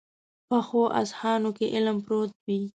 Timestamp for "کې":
1.57-1.65